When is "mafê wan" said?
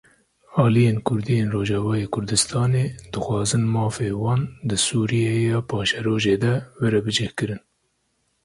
3.75-4.41